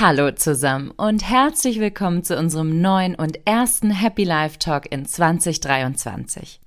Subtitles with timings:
[0.00, 6.60] Hallo zusammen und herzlich willkommen zu unserem neuen und ersten Happy Life Talk in 2023.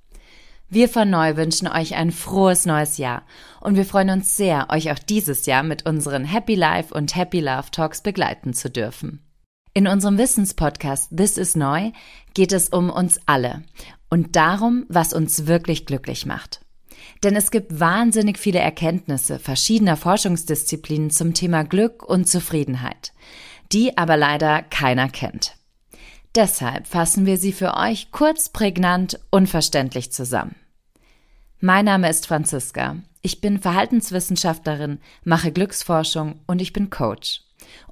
[0.68, 3.22] Wir von Neu wünschen euch ein frohes neues Jahr
[3.62, 7.40] und wir freuen uns sehr, euch auch dieses Jahr mit unseren Happy Life und Happy
[7.40, 9.24] Love Talks begleiten zu dürfen.
[9.72, 11.92] In unserem Wissenspodcast This is Neu
[12.34, 13.62] geht es um uns alle
[14.10, 16.60] und darum, was uns wirklich glücklich macht.
[17.22, 23.12] Denn es gibt wahnsinnig viele Erkenntnisse verschiedener Forschungsdisziplinen zum Thema Glück und Zufriedenheit,
[23.72, 25.56] die aber leider keiner kennt.
[26.34, 30.54] Deshalb fassen wir sie für euch kurz, prägnant, unverständlich zusammen.
[31.60, 32.96] Mein Name ist Franziska.
[33.20, 37.42] Ich bin Verhaltenswissenschaftlerin, mache Glücksforschung und ich bin Coach.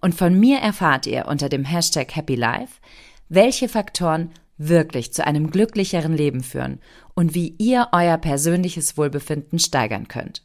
[0.00, 2.80] Und von mir erfahrt ihr unter dem Hashtag Happy Life,
[3.28, 6.80] welche Faktoren wirklich zu einem glücklicheren Leben führen
[7.14, 10.42] und wie ihr euer persönliches Wohlbefinden steigern könnt.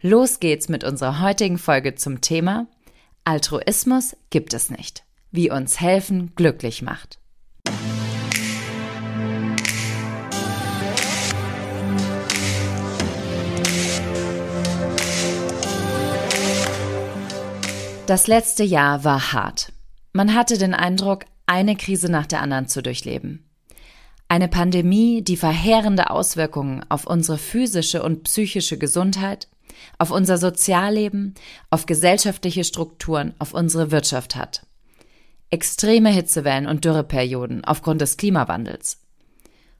[0.00, 2.66] Los geht's mit unserer heutigen Folge zum Thema
[3.24, 7.20] Altruismus gibt es nicht, wie uns helfen glücklich macht.
[18.06, 19.72] Das letzte Jahr war hart.
[20.12, 23.44] Man hatte den Eindruck, eine Krise nach der anderen zu durchleben.
[24.26, 29.48] Eine Pandemie, die verheerende Auswirkungen auf unsere physische und psychische Gesundheit,
[29.98, 31.34] auf unser Sozialleben,
[31.68, 34.66] auf gesellschaftliche Strukturen, auf unsere Wirtschaft hat.
[35.50, 39.02] Extreme Hitzewellen und Dürreperioden aufgrund des Klimawandels.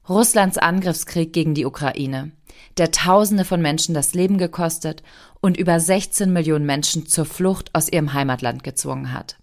[0.07, 2.33] Russlands Angriffskrieg gegen die Ukraine,
[2.77, 5.01] der Tausende von Menschen das Leben gekostet
[5.41, 9.37] und über 16 Millionen Menschen zur Flucht aus ihrem Heimatland gezwungen hat.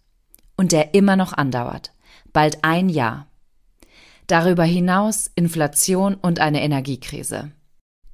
[0.56, 1.90] Und der immer noch andauert
[2.32, 3.26] bald ein Jahr.
[4.26, 7.50] Darüber hinaus Inflation und eine Energiekrise.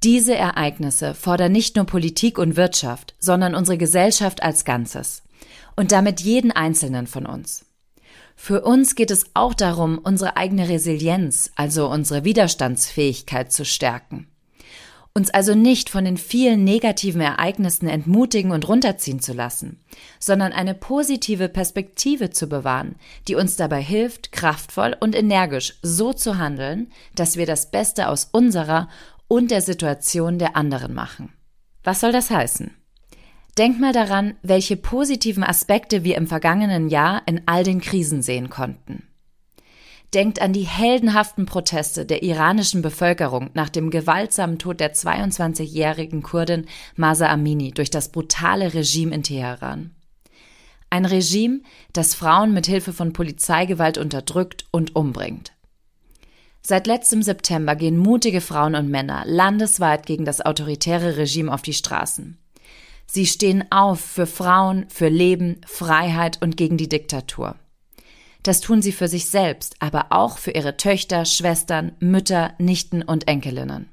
[0.03, 5.23] Diese Ereignisse fordern nicht nur Politik und Wirtschaft, sondern unsere Gesellschaft als Ganzes
[5.75, 7.65] und damit jeden Einzelnen von uns.
[8.37, 14.29] Für uns geht es auch darum, unsere eigene Resilienz, also unsere Widerstandsfähigkeit zu stärken
[15.17, 19.81] uns also nicht von den vielen negativen Ereignissen entmutigen und runterziehen zu lassen,
[20.21, 22.97] sondern eine positive Perspektive zu bewahren,
[23.27, 28.29] die uns dabei hilft, kraftvoll und energisch so zu handeln, dass wir das Beste aus
[28.31, 28.91] unserer
[29.27, 31.33] und der Situation der anderen machen.
[31.83, 32.73] Was soll das heißen?
[33.57, 38.51] Denk mal daran, welche positiven Aspekte wir im vergangenen Jahr in all den Krisen sehen
[38.51, 39.09] konnten.
[40.17, 46.65] Denkt an die heldenhaften Proteste der iranischen Bevölkerung nach dem gewaltsamen Tod der 22-jährigen Kurdin
[46.95, 49.95] Masa Amini durch das brutale Regime in Teheran.
[50.89, 51.61] Ein Regime,
[51.93, 55.53] das Frauen mit Hilfe von Polizeigewalt unterdrückt und umbringt.
[56.63, 61.75] Seit letztem September gehen mutige Frauen und Männer landesweit gegen das autoritäre Regime auf die
[61.75, 62.39] Straßen.
[63.05, 67.57] Sie stehen auf für Frauen, für Leben, Freiheit und gegen die Diktatur.
[68.47, 73.27] Das tun sie für sich selbst, aber auch für ihre Töchter, Schwestern, Mütter, Nichten und
[73.27, 73.89] Enkelinnen.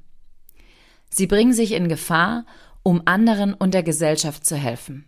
[1.09, 2.45] Sie bringen sich in Gefahr,
[2.83, 5.07] um anderen und der Gesellschaft zu helfen.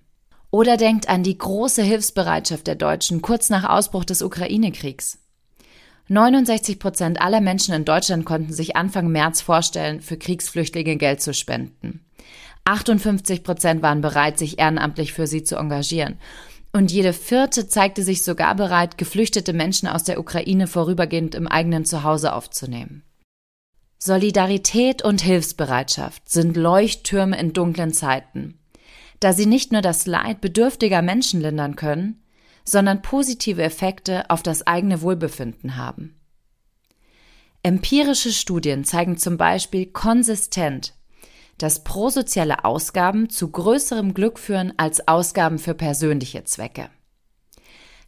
[0.49, 5.19] Oder denkt an die große Hilfsbereitschaft der Deutschen kurz nach Ausbruch des Ukraine-Kriegs.
[6.07, 11.35] 69 Prozent aller Menschen in Deutschland konnten sich Anfang März vorstellen, für Kriegsflüchtlinge Geld zu
[11.35, 12.03] spenden.
[12.63, 16.17] 58 Prozent waren bereit, sich ehrenamtlich für sie zu engagieren.
[16.75, 21.85] Und jede vierte zeigte sich sogar bereit, geflüchtete Menschen aus der Ukraine vorübergehend im eigenen
[21.85, 23.05] Zuhause aufzunehmen.
[23.97, 28.59] Solidarität und Hilfsbereitschaft sind Leuchttürme in dunklen Zeiten,
[29.21, 32.21] da sie nicht nur das Leid bedürftiger Menschen lindern können,
[32.65, 36.19] sondern positive Effekte auf das eigene Wohlbefinden haben.
[37.63, 40.93] Empirische Studien zeigen zum Beispiel konsistent,
[41.57, 46.89] dass prosoziale Ausgaben zu größerem Glück führen als Ausgaben für persönliche Zwecke.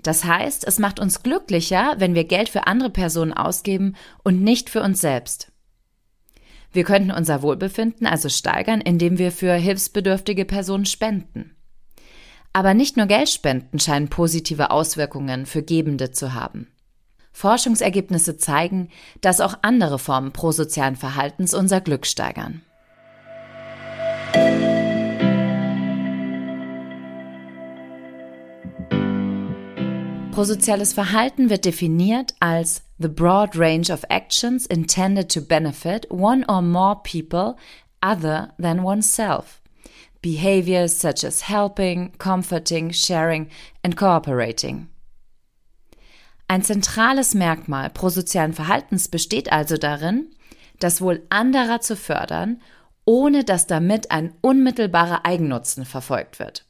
[0.04, 4.70] Das heißt, es macht uns glücklicher, wenn wir Geld für andere Personen ausgeben und nicht
[4.70, 5.52] für uns selbst.
[6.72, 11.56] Wir könnten unser Wohlbefinden also steigern, indem wir für hilfsbedürftige Personen spenden.
[12.54, 16.68] Aber nicht nur Geldspenden scheinen positive Auswirkungen für Gebende zu haben.
[17.32, 18.90] Forschungsergebnisse zeigen,
[19.22, 22.64] dass auch andere Formen prosozialen Verhaltens unser Glück steigern.
[30.38, 36.62] Prosoziales Verhalten wird definiert als the broad range of actions intended to benefit one or
[36.62, 37.58] more people
[38.04, 39.60] other than oneself.
[40.22, 43.50] Behaviors such as helping, comforting, sharing
[43.84, 44.90] and cooperating.
[46.48, 50.28] Ein zentrales Merkmal prosozialen Verhaltens besteht also darin,
[50.80, 52.62] das Wohl anderer zu fördern,
[53.08, 56.66] ohne dass damit ein unmittelbarer Eigennutzen verfolgt wird.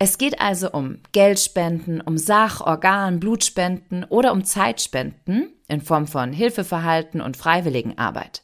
[0.00, 6.32] Es geht also um Geldspenden, um Sach-, Organ-, Blutspenden oder um Zeitspenden in Form von
[6.32, 8.42] Hilfeverhalten und Freiwilligenarbeit.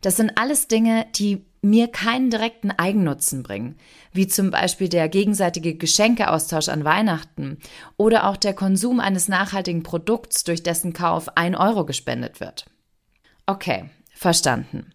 [0.00, 3.76] Das sind alles Dinge, die mir keinen direkten Eigennutzen bringen,
[4.12, 7.58] wie zum Beispiel der gegenseitige Geschenkeaustausch an Weihnachten
[7.98, 12.64] oder auch der Konsum eines nachhaltigen Produkts, durch dessen Kauf ein Euro gespendet wird.
[13.44, 14.92] Okay, verstanden.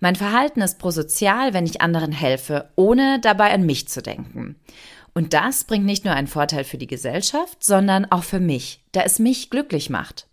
[0.00, 4.56] Mein Verhalten ist prosozial, wenn ich anderen helfe, ohne dabei an mich zu denken.
[5.14, 9.02] Und das bringt nicht nur einen Vorteil für die Gesellschaft, sondern auch für mich, da
[9.02, 10.26] es mich glücklich macht.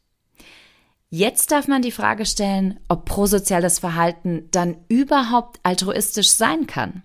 [1.09, 7.03] Jetzt darf man die Frage stellen, ob prosoziales Verhalten dann überhaupt altruistisch sein kann.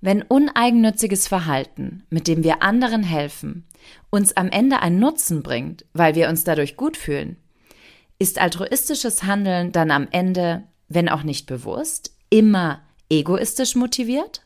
[0.00, 3.66] Wenn uneigennütziges Verhalten, mit dem wir anderen helfen,
[4.10, 7.36] uns am Ende einen Nutzen bringt, weil wir uns dadurch gut fühlen,
[8.18, 14.42] ist altruistisches Handeln dann am Ende, wenn auch nicht bewusst, immer egoistisch motiviert?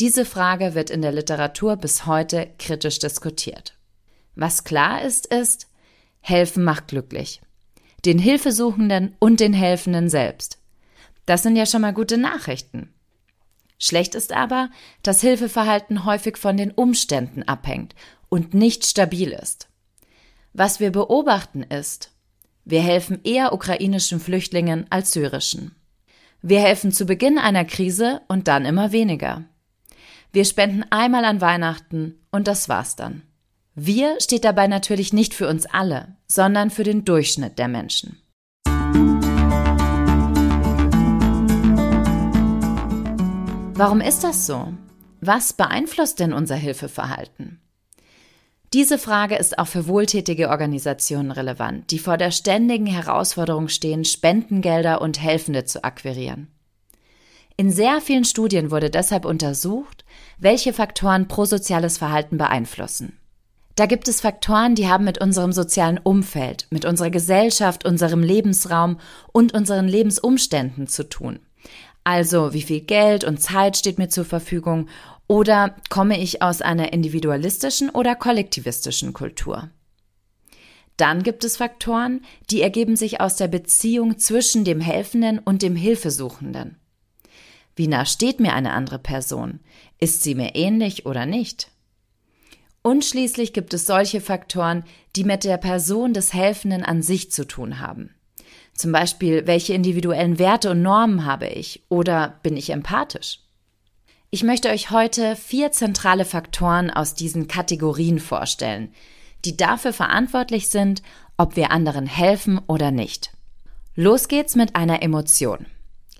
[0.00, 3.76] Diese Frage wird in der Literatur bis heute kritisch diskutiert.
[4.36, 5.66] Was klar ist, ist,
[6.20, 7.40] helfen macht glücklich.
[8.04, 10.58] Den Hilfesuchenden und den Helfenden selbst.
[11.26, 12.94] Das sind ja schon mal gute Nachrichten.
[13.78, 14.70] Schlecht ist aber,
[15.02, 17.94] dass Hilfeverhalten häufig von den Umständen abhängt
[18.28, 19.68] und nicht stabil ist.
[20.52, 22.12] Was wir beobachten ist,
[22.68, 25.74] wir helfen eher ukrainischen Flüchtlingen als syrischen.
[26.42, 29.44] Wir helfen zu Beginn einer Krise und dann immer weniger.
[30.32, 33.22] Wir spenden einmal an Weihnachten und das war's dann.
[33.74, 38.20] Wir steht dabei natürlich nicht für uns alle, sondern für den Durchschnitt der Menschen.
[43.78, 44.74] Warum ist das so?
[45.22, 47.62] Was beeinflusst denn unser Hilfeverhalten?
[48.74, 55.00] Diese Frage ist auch für wohltätige Organisationen relevant, die vor der ständigen Herausforderung stehen, Spendengelder
[55.00, 56.48] und Helfende zu akquirieren.
[57.56, 60.04] In sehr vielen Studien wurde deshalb untersucht,
[60.38, 63.18] welche Faktoren prosoziales Verhalten beeinflussen.
[63.74, 68.98] Da gibt es Faktoren, die haben mit unserem sozialen Umfeld, mit unserer Gesellschaft, unserem Lebensraum
[69.32, 71.40] und unseren Lebensumständen zu tun.
[72.04, 74.88] Also wie viel Geld und Zeit steht mir zur Verfügung
[75.28, 79.70] oder komme ich aus einer individualistischen oder kollektivistischen Kultur?
[80.96, 85.76] Dann gibt es Faktoren, die ergeben sich aus der Beziehung zwischen dem Helfenden und dem
[85.76, 86.76] Hilfesuchenden.
[87.76, 89.60] Wie nah steht mir eine andere Person?
[90.00, 91.70] Ist sie mir ähnlich oder nicht?
[92.82, 94.82] Und schließlich gibt es solche Faktoren,
[95.14, 98.14] die mit der Person des Helfenden an sich zu tun haben.
[98.74, 103.40] Zum Beispiel, welche individuellen Werte und Normen habe ich oder bin ich empathisch?
[104.30, 108.92] Ich möchte euch heute vier zentrale Faktoren aus diesen Kategorien vorstellen,
[109.46, 111.02] die dafür verantwortlich sind,
[111.38, 113.30] ob wir anderen helfen oder nicht.
[113.94, 115.64] Los geht's mit einer Emotion.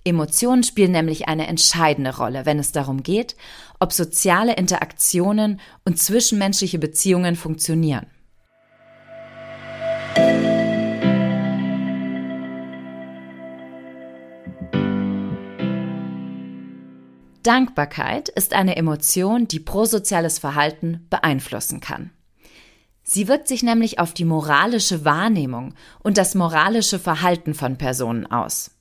[0.05, 3.37] Emotionen spielen nämlich eine entscheidende Rolle, wenn es darum geht,
[3.79, 8.07] ob soziale Interaktionen und zwischenmenschliche Beziehungen funktionieren.
[17.43, 22.11] Dankbarkeit ist eine Emotion, die prosoziales Verhalten beeinflussen kann.
[23.03, 28.73] Sie wirkt sich nämlich auf die moralische Wahrnehmung und das moralische Verhalten von Personen aus.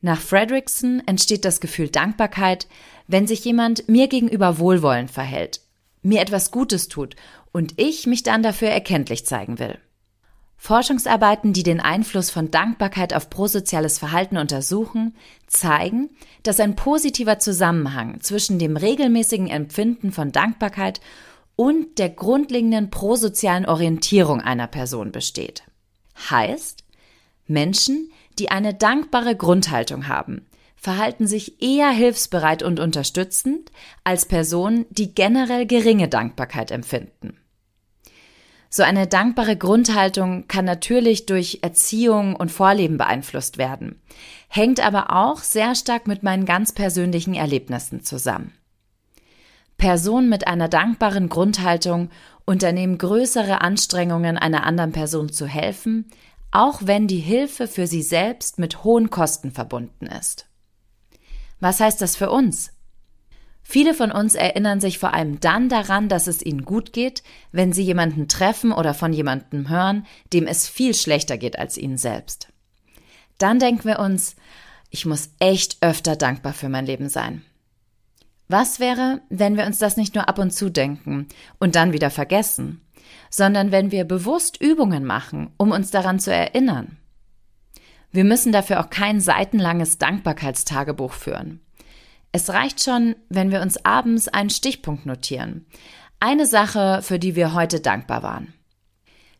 [0.00, 2.66] Nach Fredrickson entsteht das Gefühl Dankbarkeit,
[3.06, 5.60] wenn sich jemand mir gegenüber wohlwollend verhält,
[6.02, 7.16] mir etwas Gutes tut
[7.52, 9.78] und ich mich dann dafür erkenntlich zeigen will.
[10.56, 15.14] Forschungsarbeiten, die den Einfluss von Dankbarkeit auf prosoziales Verhalten untersuchen,
[15.46, 16.10] zeigen,
[16.42, 21.00] dass ein positiver Zusammenhang zwischen dem regelmäßigen Empfinden von Dankbarkeit
[21.56, 25.62] und der grundlegenden prosozialen Orientierung einer Person besteht.
[26.30, 26.84] Heißt,
[27.46, 30.46] Menschen, die eine dankbare Grundhaltung haben,
[30.76, 33.70] verhalten sich eher hilfsbereit und unterstützend
[34.04, 37.38] als Personen, die generell geringe Dankbarkeit empfinden.
[38.68, 44.00] So eine dankbare Grundhaltung kann natürlich durch Erziehung und Vorleben beeinflusst werden,
[44.48, 48.52] hängt aber auch sehr stark mit meinen ganz persönlichen Erlebnissen zusammen.
[49.78, 52.10] Personen mit einer dankbaren Grundhaltung
[52.44, 56.10] unternehmen größere Anstrengungen, einer anderen Person zu helfen,
[56.50, 60.46] auch wenn die Hilfe für sie selbst mit hohen Kosten verbunden ist.
[61.60, 62.72] Was heißt das für uns?
[63.68, 67.72] Viele von uns erinnern sich vor allem dann daran, dass es ihnen gut geht, wenn
[67.72, 72.46] sie jemanden treffen oder von jemandem hören, dem es viel schlechter geht als ihnen selbst.
[73.38, 74.36] Dann denken wir uns,
[74.90, 77.42] ich muss echt öfter dankbar für mein Leben sein.
[78.46, 81.26] Was wäre, wenn wir uns das nicht nur ab und zu denken
[81.58, 82.80] und dann wieder vergessen,
[83.30, 86.98] sondern wenn wir bewusst Übungen machen, um uns daran zu erinnern?
[88.12, 91.65] Wir müssen dafür auch kein seitenlanges Dankbarkeitstagebuch führen.
[92.32, 95.66] Es reicht schon, wenn wir uns abends einen Stichpunkt notieren.
[96.20, 98.52] Eine Sache, für die wir heute dankbar waren.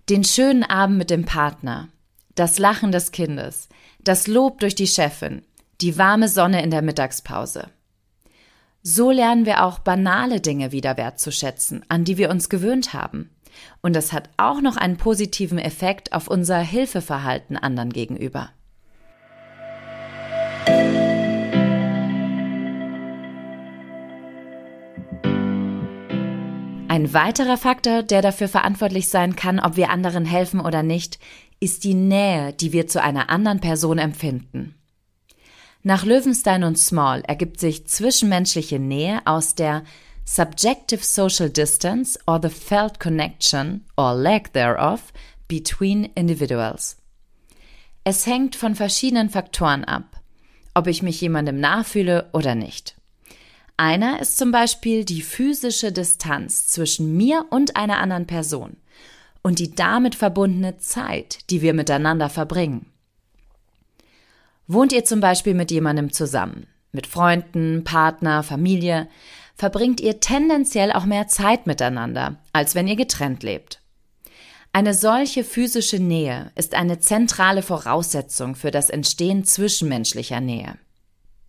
[0.09, 1.89] Den schönen Abend mit dem Partner,
[2.35, 5.43] das Lachen des Kindes, das Lob durch die Chefin,
[5.81, 7.71] die warme Sonne in der Mittagspause.
[8.83, 13.31] So lernen wir auch banale Dinge wieder wertzuschätzen, an die wir uns gewöhnt haben.
[13.83, 18.51] Und das hat auch noch einen positiven Effekt auf unser Hilfeverhalten anderen gegenüber.
[26.97, 31.19] Ein weiterer Faktor, der dafür verantwortlich sein kann, ob wir anderen helfen oder nicht,
[31.61, 34.75] ist die Nähe, die wir zu einer anderen Person empfinden.
[35.83, 39.85] Nach Löwenstein und Small ergibt sich zwischenmenschliche Nähe aus der
[40.25, 45.13] subjective social distance or the felt connection or lack thereof
[45.49, 46.97] between individuals.
[48.05, 50.23] Es hängt von verschiedenen Faktoren ab,
[50.73, 52.97] ob ich mich jemandem nachfühle oder nicht.
[53.77, 58.77] Einer ist zum Beispiel die physische Distanz zwischen mir und einer anderen Person
[59.43, 62.87] und die damit verbundene Zeit, die wir miteinander verbringen.
[64.67, 69.09] Wohnt ihr zum Beispiel mit jemandem zusammen, mit Freunden, Partner, Familie,
[69.55, 73.81] verbringt ihr tendenziell auch mehr Zeit miteinander, als wenn ihr getrennt lebt.
[74.73, 80.77] Eine solche physische Nähe ist eine zentrale Voraussetzung für das Entstehen zwischenmenschlicher Nähe.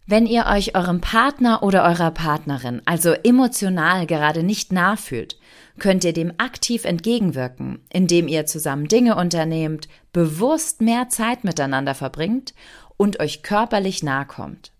[0.09, 5.37] Wenn ihr euch eurem Partner oder eurer Partnerin also emotional gerade nicht nachfühlt,
[5.79, 12.53] könnt ihr dem aktiv entgegenwirken, indem ihr zusammen Dinge unternehmt, bewusst mehr Zeit miteinander verbringt
[12.95, 14.71] und euch körperlich nahe kommt.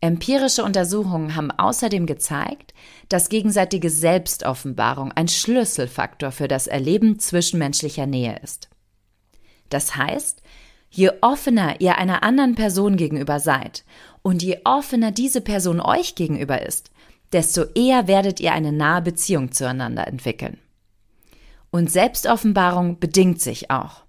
[0.00, 2.74] Empirische Untersuchungen haben außerdem gezeigt,
[3.08, 8.68] dass gegenseitige Selbstoffenbarung ein Schlüsselfaktor für das Erleben zwischenmenschlicher Nähe ist.
[9.68, 10.42] Das heißt,
[10.90, 13.84] je offener ihr einer anderen Person gegenüber seid
[14.22, 16.90] und je offener diese Person euch gegenüber ist,
[17.32, 20.58] desto eher werdet ihr eine nahe Beziehung zueinander entwickeln.
[21.70, 24.02] Und Selbstoffenbarung bedingt sich auch.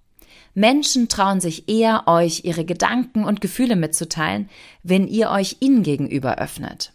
[0.54, 4.50] Menschen trauen sich eher, euch ihre Gedanken und Gefühle mitzuteilen,
[4.84, 6.92] wenn ihr euch ihnen gegenüber öffnet.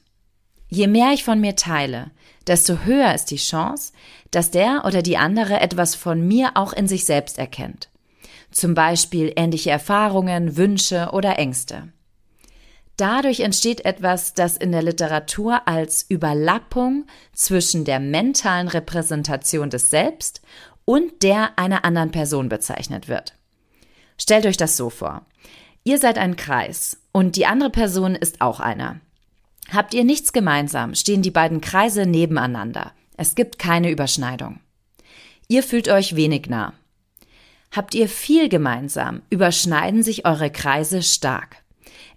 [0.68, 2.10] Je mehr ich von mir teile,
[2.46, 3.92] desto höher ist die Chance,
[4.30, 7.88] dass der oder die andere etwas von mir auch in sich selbst erkennt.
[8.50, 11.92] Zum Beispiel ähnliche Erfahrungen, Wünsche oder Ängste.
[12.98, 20.42] Dadurch entsteht etwas, das in der Literatur als Überlappung zwischen der mentalen Repräsentation des Selbst
[20.84, 23.36] und der einer anderen Person bezeichnet wird.
[24.20, 25.24] Stellt euch das so vor.
[25.84, 29.00] Ihr seid ein Kreis und die andere Person ist auch einer.
[29.72, 32.90] Habt ihr nichts gemeinsam, stehen die beiden Kreise nebeneinander.
[33.16, 34.58] Es gibt keine Überschneidung.
[35.46, 36.72] Ihr fühlt euch wenig nah.
[37.70, 41.62] Habt ihr viel gemeinsam, überschneiden sich eure Kreise stark.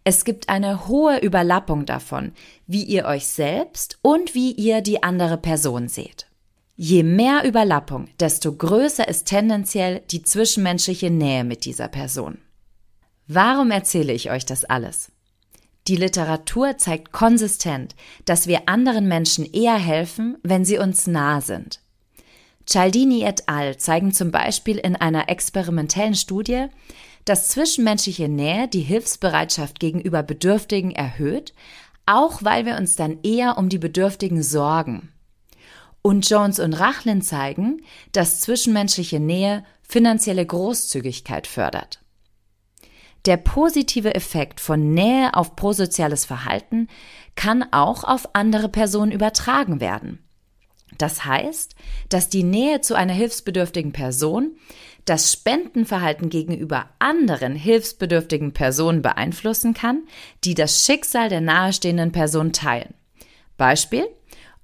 [0.03, 2.31] Es gibt eine hohe Überlappung davon,
[2.65, 6.27] wie ihr euch selbst und wie ihr die andere Person seht.
[6.75, 12.39] Je mehr Überlappung, desto größer ist tendenziell die zwischenmenschliche Nähe mit dieser Person.
[13.27, 15.12] Warum erzähle ich euch das alles?
[15.88, 21.79] Die Literatur zeigt konsistent, dass wir anderen Menschen eher helfen, wenn sie uns nah sind.
[22.65, 23.77] Cialdini et al.
[23.77, 26.67] zeigen zum Beispiel in einer experimentellen Studie,
[27.25, 31.53] dass zwischenmenschliche Nähe die Hilfsbereitschaft gegenüber Bedürftigen erhöht,
[32.05, 35.11] auch weil wir uns dann eher um die Bedürftigen sorgen.
[36.01, 42.01] Und Jones und Rachlin zeigen, dass zwischenmenschliche Nähe finanzielle Großzügigkeit fördert.
[43.25, 46.87] Der positive Effekt von Nähe auf prosoziales Verhalten
[47.35, 50.25] kann auch auf andere Personen übertragen werden.
[50.97, 51.75] Das heißt,
[52.09, 54.55] dass die Nähe zu einer hilfsbedürftigen Person
[55.05, 60.03] das Spendenverhalten gegenüber anderen hilfsbedürftigen Personen beeinflussen kann,
[60.43, 62.93] die das Schicksal der nahestehenden Person teilen.
[63.58, 64.08] Beispiel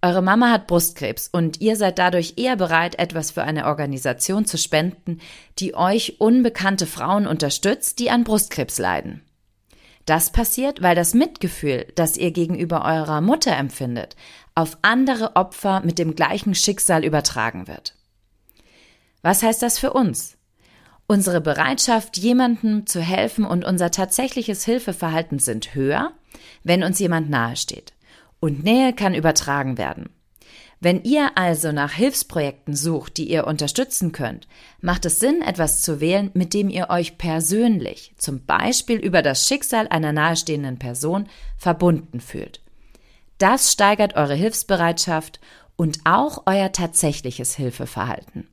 [0.02, 4.58] eure Mama hat Brustkrebs und ihr seid dadurch eher bereit, etwas für eine Organisation zu
[4.58, 5.20] spenden,
[5.58, 9.24] die euch unbekannte Frauen unterstützt, die an Brustkrebs leiden.
[10.06, 14.16] Das passiert, weil das Mitgefühl, das ihr gegenüber eurer Mutter empfindet,
[14.54, 17.97] auf andere Opfer mit dem gleichen Schicksal übertragen wird.
[19.28, 20.38] Was heißt das für uns?
[21.06, 26.14] Unsere Bereitschaft, jemandem zu helfen und unser tatsächliches Hilfeverhalten sind höher,
[26.64, 27.92] wenn uns jemand nahesteht.
[28.40, 30.08] Und Nähe kann übertragen werden.
[30.80, 34.48] Wenn ihr also nach Hilfsprojekten sucht, die ihr unterstützen könnt,
[34.80, 39.46] macht es Sinn, etwas zu wählen, mit dem ihr euch persönlich, zum Beispiel über das
[39.46, 42.62] Schicksal einer nahestehenden Person, verbunden fühlt.
[43.40, 45.42] Das steigert eure Hilfsbereitschaft
[45.76, 48.48] und auch euer tatsächliches Hilfeverhalten.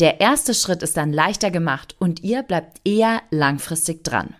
[0.00, 4.34] Der erste Schritt ist dann leichter gemacht und ihr bleibt eher langfristig dran.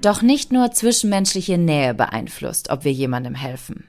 [0.00, 3.88] Doch nicht nur zwischenmenschliche Nähe beeinflusst, ob wir jemandem helfen.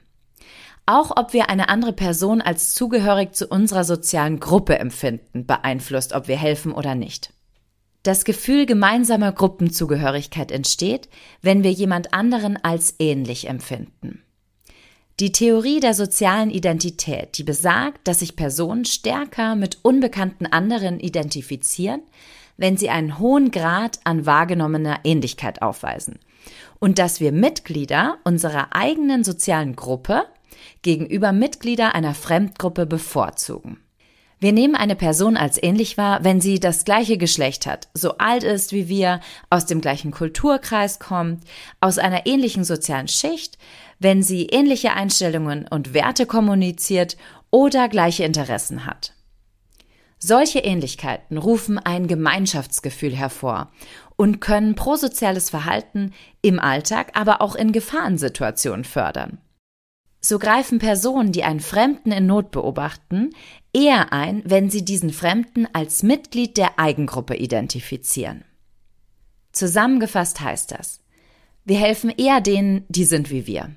[0.86, 6.26] Auch ob wir eine andere Person als zugehörig zu unserer sozialen Gruppe empfinden, beeinflusst, ob
[6.26, 7.32] wir helfen oder nicht.
[8.02, 11.08] Das Gefühl gemeinsamer Gruppenzugehörigkeit entsteht,
[11.42, 14.22] wenn wir jemand anderen als ähnlich empfinden.
[15.20, 22.00] Die Theorie der sozialen Identität, die besagt, dass sich Personen stärker mit unbekannten anderen identifizieren,
[22.56, 26.18] wenn sie einen hohen Grad an wahrgenommener Ähnlichkeit aufweisen.
[26.78, 30.24] Und dass wir Mitglieder unserer eigenen sozialen Gruppe
[30.80, 33.78] gegenüber Mitglieder einer Fremdgruppe bevorzugen.
[34.40, 38.42] Wir nehmen eine Person als ähnlich wahr, wenn sie das gleiche Geschlecht hat, so alt
[38.42, 39.20] ist wie wir,
[39.50, 41.44] aus dem gleichen Kulturkreis kommt,
[41.80, 43.58] aus einer ähnlichen sozialen Schicht,
[43.98, 47.18] wenn sie ähnliche Einstellungen und Werte kommuniziert
[47.50, 49.12] oder gleiche Interessen hat.
[50.18, 53.70] Solche Ähnlichkeiten rufen ein Gemeinschaftsgefühl hervor
[54.16, 59.38] und können prosoziales Verhalten im Alltag, aber auch in Gefahrensituationen fördern.
[60.20, 63.30] So greifen Personen, die einen Fremden in Not beobachten,
[63.72, 68.44] eher ein, wenn sie diesen Fremden als Mitglied der Eigengruppe identifizieren.
[69.52, 71.00] Zusammengefasst heißt das,
[71.64, 73.70] wir helfen eher denen, die sind wie wir.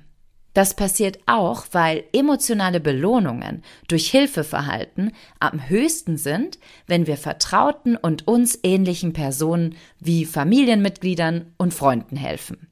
[0.52, 8.28] Das passiert auch, weil emotionale Belohnungen durch Hilfeverhalten am höchsten sind, wenn wir vertrauten und
[8.28, 12.68] uns ähnlichen Personen wie Familienmitgliedern und Freunden helfen.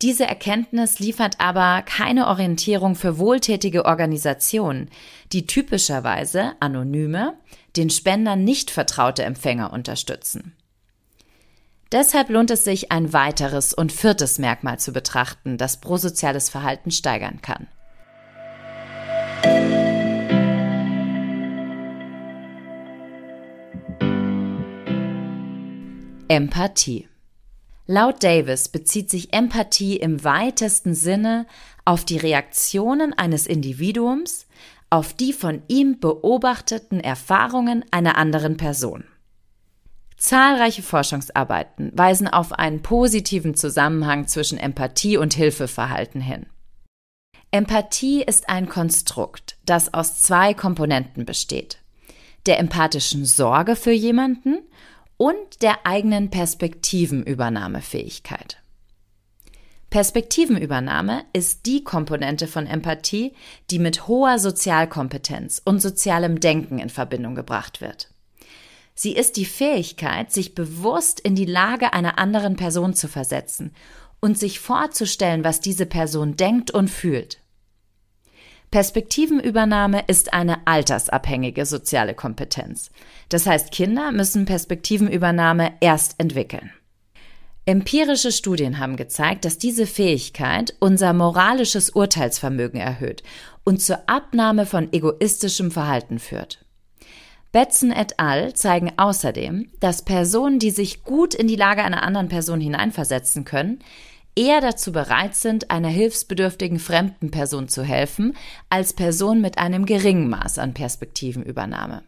[0.00, 4.90] Diese Erkenntnis liefert aber keine Orientierung für wohltätige Organisationen,
[5.32, 7.36] die typischerweise anonyme,
[7.76, 10.54] den Spendern nicht vertraute Empfänger unterstützen.
[11.90, 17.40] Deshalb lohnt es sich, ein weiteres und viertes Merkmal zu betrachten, das prosoziales Verhalten steigern
[17.42, 17.66] kann.
[26.28, 27.07] Empathie.
[27.90, 31.46] Laut Davis bezieht sich Empathie im weitesten Sinne
[31.86, 34.46] auf die Reaktionen eines Individuums
[34.90, 39.04] auf die von ihm beobachteten Erfahrungen einer anderen Person.
[40.18, 46.44] Zahlreiche Forschungsarbeiten weisen auf einen positiven Zusammenhang zwischen Empathie und Hilfeverhalten hin.
[47.52, 51.78] Empathie ist ein Konstrukt, das aus zwei Komponenten besteht.
[52.44, 54.58] Der empathischen Sorge für jemanden
[55.18, 58.62] und der eigenen Perspektivenübernahmefähigkeit.
[59.90, 63.34] Perspektivenübernahme ist die Komponente von Empathie,
[63.70, 68.10] die mit hoher Sozialkompetenz und sozialem Denken in Verbindung gebracht wird.
[68.94, 73.74] Sie ist die Fähigkeit, sich bewusst in die Lage einer anderen Person zu versetzen
[74.20, 77.40] und sich vorzustellen, was diese Person denkt und fühlt.
[78.70, 82.90] Perspektivenübernahme ist eine altersabhängige soziale Kompetenz.
[83.30, 86.70] Das heißt, Kinder müssen Perspektivenübernahme erst entwickeln.
[87.64, 93.22] Empirische Studien haben gezeigt, dass diese Fähigkeit unser moralisches Urteilsvermögen erhöht
[93.64, 96.64] und zur Abnahme von egoistischem Verhalten führt.
[97.52, 98.52] Betzen et al.
[98.52, 103.80] zeigen außerdem, dass Personen, die sich gut in die Lage einer anderen Person hineinversetzen können,
[104.38, 108.36] eher dazu bereit sind, einer hilfsbedürftigen fremden Person zu helfen,
[108.70, 112.04] als Personen mit einem geringen Maß an Perspektivenübernahme.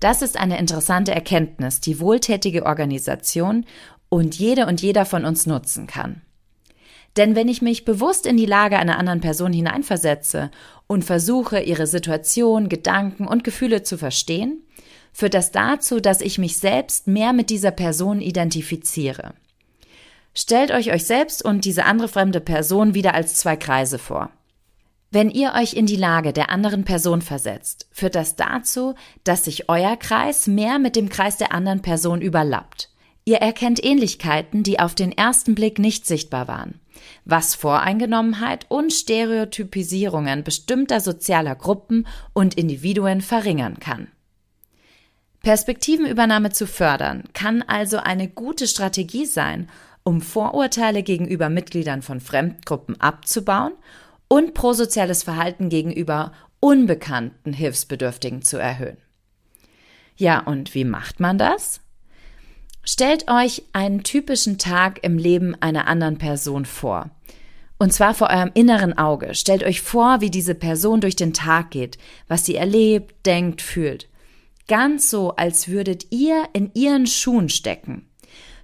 [0.00, 3.64] Das ist eine interessante Erkenntnis, die wohltätige Organisation
[4.08, 6.22] und jede und jeder von uns nutzen kann.
[7.16, 10.50] Denn wenn ich mich bewusst in die Lage einer anderen Person hineinversetze
[10.88, 14.64] und versuche, ihre Situation, Gedanken und Gefühle zu verstehen,
[15.12, 19.34] führt das dazu, dass ich mich selbst mehr mit dieser Person identifiziere.
[20.34, 24.30] Stellt euch euch selbst und diese andere fremde Person wieder als zwei Kreise vor.
[25.10, 29.68] Wenn ihr euch in die Lage der anderen Person versetzt, führt das dazu, dass sich
[29.68, 32.88] euer Kreis mehr mit dem Kreis der anderen Person überlappt.
[33.26, 36.80] Ihr erkennt Ähnlichkeiten, die auf den ersten Blick nicht sichtbar waren,
[37.26, 44.08] was Voreingenommenheit und Stereotypisierungen bestimmter sozialer Gruppen und Individuen verringern kann.
[45.42, 49.68] Perspektivenübernahme zu fördern kann also eine gute Strategie sein,
[50.04, 53.72] um Vorurteile gegenüber Mitgliedern von Fremdgruppen abzubauen
[54.28, 58.96] und prosoziales Verhalten gegenüber unbekannten Hilfsbedürftigen zu erhöhen.
[60.16, 61.80] Ja, und wie macht man das?
[62.84, 67.10] Stellt euch einen typischen Tag im Leben einer anderen Person vor.
[67.78, 69.34] Und zwar vor eurem inneren Auge.
[69.34, 74.08] Stellt euch vor, wie diese Person durch den Tag geht, was sie erlebt, denkt, fühlt.
[74.68, 78.08] Ganz so, als würdet ihr in ihren Schuhen stecken.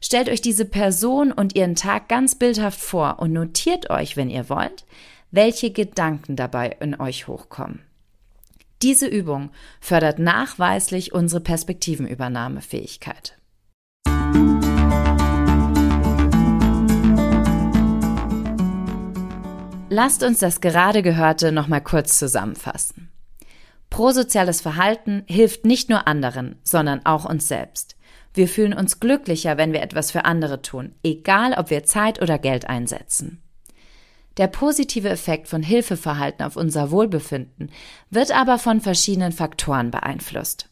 [0.00, 4.48] Stellt euch diese Person und ihren Tag ganz bildhaft vor und notiert euch, wenn ihr
[4.48, 4.84] wollt,
[5.30, 7.80] welche Gedanken dabei in euch hochkommen.
[8.80, 13.36] Diese Übung fördert nachweislich unsere Perspektivenübernahmefähigkeit.
[19.90, 23.10] Lasst uns das gerade Gehörte nochmal kurz zusammenfassen.
[23.90, 27.96] Prosoziales Verhalten hilft nicht nur anderen, sondern auch uns selbst.
[28.34, 32.38] Wir fühlen uns glücklicher, wenn wir etwas für andere tun, egal ob wir Zeit oder
[32.38, 33.42] Geld einsetzen.
[34.36, 37.70] Der positive Effekt von Hilfeverhalten auf unser Wohlbefinden
[38.10, 40.68] wird aber von verschiedenen Faktoren beeinflusst.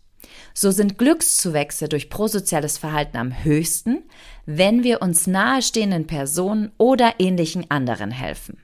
[0.55, 4.05] So sind Glückszuwächse durch prosoziales Verhalten am höchsten,
[4.45, 8.59] wenn wir uns nahestehenden Personen oder ähnlichen anderen helfen.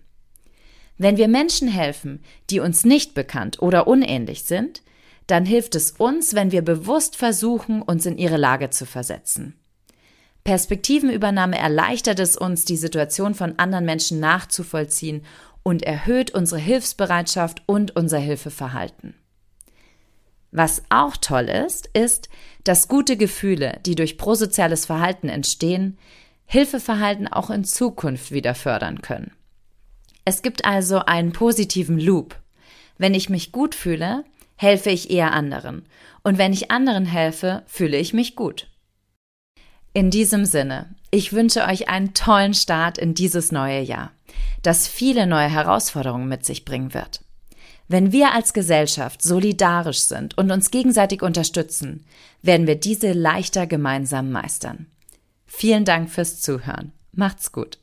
[0.99, 4.83] Wenn wir Menschen helfen, die uns nicht bekannt oder unähnlich sind,
[5.27, 9.55] dann hilft es uns, wenn wir bewusst versuchen, uns in ihre Lage zu versetzen.
[10.45, 15.25] Perspektivenübernahme erleichtert es uns, die Situation von anderen Menschen nachzuvollziehen
[15.63, 19.15] und erhöht unsere Hilfsbereitschaft und unser Hilfeverhalten.
[20.51, 22.29] Was auch toll ist, ist,
[22.65, 25.99] dass gute Gefühle, die durch prosoziales Verhalten entstehen,
[26.45, 29.33] Hilfeverhalten auch in Zukunft wieder fördern können.
[30.25, 32.37] Es gibt also einen positiven Loop.
[32.99, 34.25] Wenn ich mich gut fühle,
[34.63, 35.85] helfe ich eher anderen.
[36.23, 38.69] Und wenn ich anderen helfe, fühle ich mich gut.
[39.93, 44.13] In diesem Sinne, ich wünsche euch einen tollen Start in dieses neue Jahr,
[44.63, 47.21] das viele neue Herausforderungen mit sich bringen wird.
[47.89, 52.07] Wenn wir als Gesellschaft solidarisch sind und uns gegenseitig unterstützen,
[52.41, 54.87] werden wir diese leichter gemeinsam meistern.
[55.45, 56.93] Vielen Dank fürs Zuhören.
[57.13, 57.79] Macht's gut.